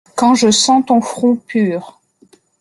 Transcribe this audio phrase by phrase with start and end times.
[0.15, 2.01] Quand je sens ton front pur…